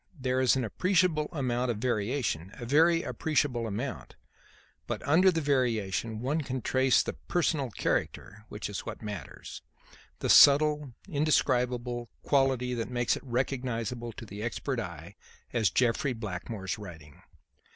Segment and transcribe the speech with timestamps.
[0.19, 4.15] There is an appreciable amount of variation; a very appreciable amount.
[4.87, 9.61] But under the variation one can trace the personal character (which is what matters);
[10.17, 15.17] the subtle, indescribable quality that makes it recognizable to the expert eye
[15.53, 17.21] as Jeffrey Blackmore's writing.